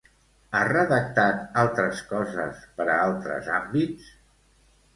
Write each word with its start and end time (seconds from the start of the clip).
Ha 0.53 0.61
redactat 0.67 1.43
altres 1.65 2.01
coses 2.13 2.65
per 2.81 2.89
a 2.97 2.99
altres 3.05 3.53
àmbits? 3.61 4.13